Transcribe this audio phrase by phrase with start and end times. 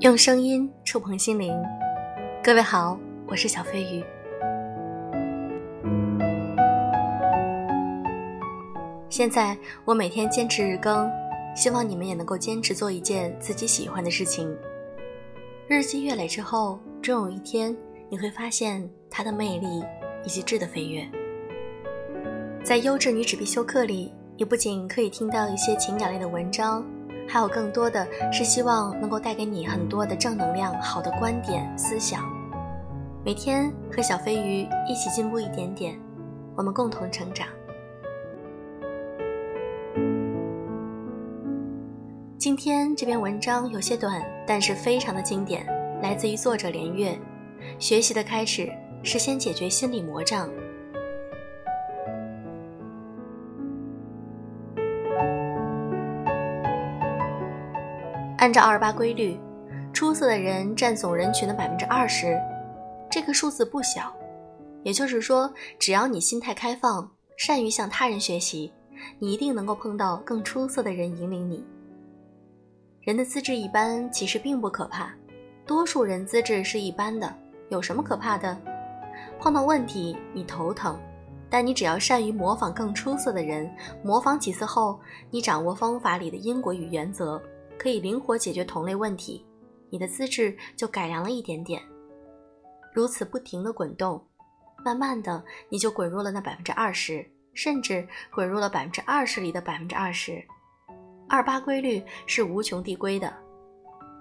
[0.00, 1.52] 用声音触碰心灵，
[2.40, 2.96] 各位好，
[3.26, 4.04] 我是小飞鱼。
[9.08, 11.10] 现在我每天坚持日更，
[11.56, 14.56] 希望你们也能够坚持做一件自己喜欢的事情。
[15.66, 17.76] 日积月累之后，终有一天
[18.08, 19.82] 你会发现它的魅力
[20.24, 21.04] 以及质的飞跃。
[22.62, 26.86] 在优质女纸必修课里，你不仅可以听到一些情感类的文章。
[27.28, 32.24] 还有更多的是希望能够带给你很多的正能量、好的观点、思想。
[33.22, 36.00] 每天和小飞鱼一起进步一点点，
[36.56, 37.46] 我们共同成长。
[42.38, 45.66] 今天这篇文章有些短，但是非常的经典，
[46.00, 47.18] 来自于作者连月。
[47.78, 50.48] 学习的开始是先解决心理魔障。
[58.38, 59.36] 按照二八规律，
[59.92, 62.40] 出色的人占总人群的百分之二十，
[63.10, 64.14] 这个数字不小。
[64.84, 68.72] 也就是说，只要你心态开放，善于向他人学习，
[69.18, 71.66] 你一定能够碰到更出色的人引领你。
[73.00, 75.12] 人的资质一般其实并不可怕，
[75.66, 77.34] 多数人资质是一般的，
[77.70, 78.56] 有什么可怕的？
[79.40, 80.96] 碰到问题你头疼，
[81.50, 83.68] 但你只要善于模仿更出色的人，
[84.04, 87.42] 模仿几次后，你掌握方法里的因果与原则。
[87.78, 89.46] 可以灵活解决同类问题，
[89.88, 91.80] 你的资质就改良了一点点。
[92.92, 94.22] 如此不停的滚动，
[94.84, 100.44] 慢慢的你就滚入了那百分之二十，甚至滚入了百分之二十里的百分之二十。
[101.28, 103.32] 二八规律是无穷递归的，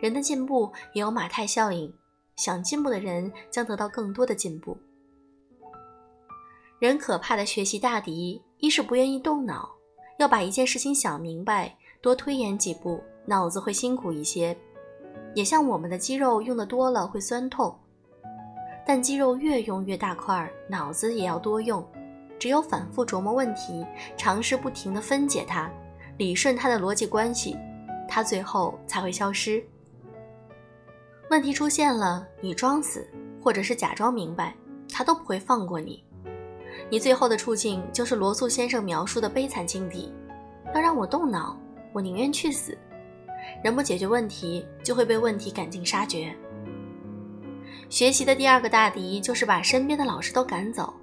[0.00, 1.92] 人的进步也有马太效应，
[2.36, 4.78] 想进步的人将得到更多的进步。
[6.78, 9.70] 人可怕的学习大敌，一是不愿意动脑，
[10.18, 13.02] 要把一件事情想明白，多推演几步。
[13.26, 14.56] 脑子会辛苦一些，
[15.34, 17.74] 也像我们的肌肉用的多了会酸痛，
[18.86, 21.84] 但肌肉越用越大块，脑子也要多用。
[22.38, 23.86] 只有反复琢磨问题，
[24.16, 25.70] 尝试不停的分解它，
[26.16, 27.56] 理顺它的逻辑关系，
[28.08, 29.62] 它最后才会消失。
[31.28, 33.06] 问题出现了，你装死
[33.42, 34.56] 或者是假装明白，
[34.92, 36.02] 他都不会放过你。
[36.90, 40.12] 你最后的处境就是罗素先生描述的悲惨境地：
[40.74, 41.56] 要让我动脑，
[41.92, 42.76] 我宁愿去死。
[43.62, 46.34] 人不解决问题，就会被问题赶尽杀绝。
[47.88, 50.94] 学习的第二个大敌就是把身边的老师都赶走。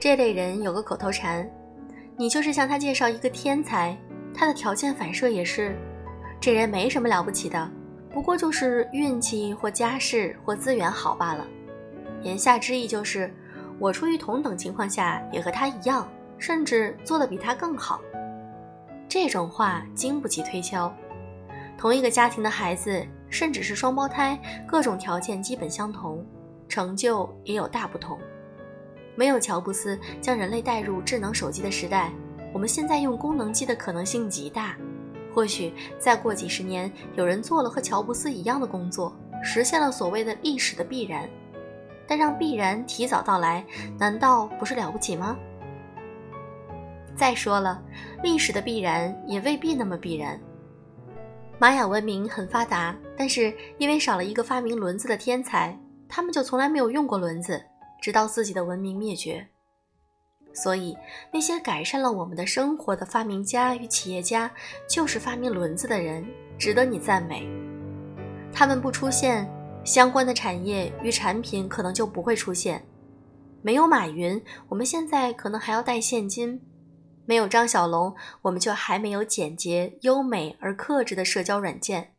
[0.00, 1.48] 这类人有个口头禅
[2.16, 3.96] ：“你就是向他介绍一个天才，
[4.34, 5.76] 他的条件反射也是，
[6.40, 7.70] 这人没什么了不起的，
[8.10, 11.46] 不过就是运气或家世或资源好罢了。”
[12.22, 13.32] 言下之意就是，
[13.78, 16.08] 我出于同等情况下也和他一样，
[16.38, 18.00] 甚至做得比他更好。
[19.06, 20.90] 这种话经不起推敲。
[21.76, 26.24] 同一个家庭的孩子，甚至是双胞胎，各种条件基本相同，
[26.68, 28.18] 成就也有大不同。
[29.16, 32.10] 没有乔布斯将人类带入智能手机的时代，
[32.52, 34.76] 我们现在用功能机的可能性极大。
[35.34, 41.28] 或许再过几十年，有人做了和乔布斯一样的工作，实现了所谓的历史的必然。
[42.06, 43.64] 但让必然提早到来，
[43.98, 45.36] 难道不是了不起吗？
[47.16, 47.82] 再说了，
[48.22, 50.38] 历史的必然也未必那么必然。
[51.58, 55.78] 玛雅文明很发达，但是因为少了一个发明轮子的天才，
[56.08, 57.62] 他们就从来没有用过轮子，
[58.02, 59.46] 直到自己的文明灭绝。
[60.52, 60.96] 所以，
[61.32, 64.50] 那些改善了我们的生活的发明家与企业家，
[64.88, 66.24] 就是发明轮子的人，
[66.58, 67.48] 值得你赞美。
[68.52, 69.48] 他们不出现，
[69.84, 72.84] 相关的产业与产品可能就不会出现。
[73.62, 76.60] 没有马云，我们现在可能还要带现金。
[77.26, 82.14] 没有张小龙，我们就还没有简洁、优美而克制的社交软件。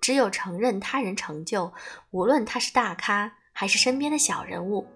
[0.00, 1.72] 只有承认他人成就，
[2.10, 4.86] 无论他是大咖还是身边的小人物，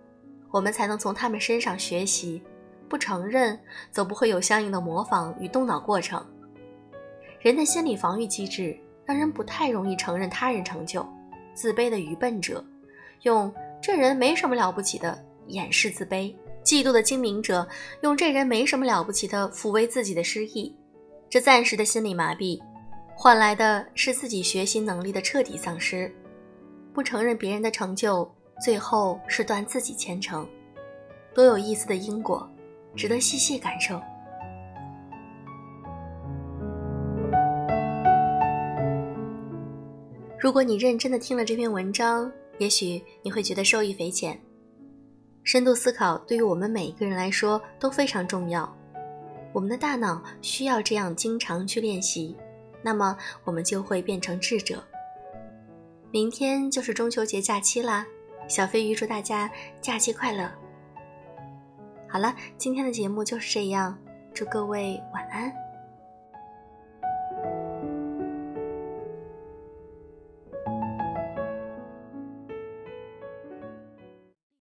[0.51, 2.43] 我们才能从他们身上学习。
[2.89, 3.59] 不承认，
[3.93, 6.25] 则不会有相应的模仿与动脑过程。
[7.41, 11.09] 人的心理防御机制让人不太容易承认他人成就。
[11.55, 12.65] 自卑的愚笨者，
[13.23, 16.35] 用“这人没什么了不起的”掩饰自卑。
[16.63, 17.67] 嫉妒的精明者
[18.03, 20.75] 用这人没什么了不起的抚慰自己的失意，
[21.29, 22.61] 这暂时的心理麻痹，
[23.17, 26.13] 换来的是自己学习能力的彻底丧失。
[26.93, 28.31] 不承认别人的成就，
[28.63, 30.47] 最后是断自己前程。
[31.33, 32.49] 多有意思的因果，
[32.97, 34.01] 值得细细感受。
[40.39, 44.39] 如果你认真的听了这篇文章，也许你会觉得受益匪浅。
[45.53, 48.73] 深度思考对于我们每一个人来说都非常重要，
[49.53, 52.37] 我们的大脑需要这样经常去练习，
[52.83, 54.81] 那么我们就会变成智者。
[56.13, 58.07] 明天就是中秋节假期啦，
[58.47, 59.51] 小飞鱼祝大家
[59.81, 60.49] 假期快乐。
[62.09, 63.99] 好了，今天的节目就是这样，
[64.33, 65.53] 祝各位晚安。